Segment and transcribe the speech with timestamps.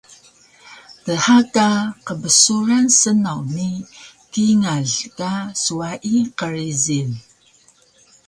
[1.05, 1.67] Dha ka
[2.05, 3.69] qbsuran snaw ni
[4.33, 4.85] kingal
[5.17, 7.11] ka swayi qrijil